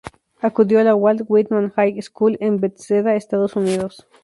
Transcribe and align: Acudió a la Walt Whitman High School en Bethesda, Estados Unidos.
Acudió 0.39 0.79
a 0.79 0.83
la 0.83 0.95
Walt 0.95 1.21
Whitman 1.27 1.69
High 1.75 2.01
School 2.01 2.35
en 2.39 2.59
Bethesda, 2.59 3.13
Estados 3.15 3.55
Unidos. 3.55 4.07